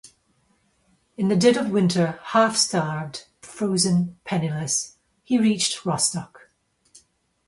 In 1.15 1.27
the 1.27 1.35
dead 1.35 1.57
of 1.57 1.69
winter, 1.69 2.19
half 2.23 2.57
starved, 2.57 3.27
frozen, 3.43 4.19
penniless, 4.23 4.97
he 5.21 5.37
reached 5.37 5.85
Rostock. 5.85 6.49